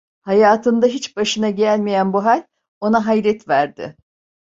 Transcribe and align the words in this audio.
Hayatında 0.21 0.85
hiç 0.85 1.17
başına 1.17 1.49
gelmeyen 1.49 2.13
bu 2.13 2.25
hal; 2.25 2.43
ona 2.81 3.05
hayret 3.05 3.47
verdi. 3.47 3.95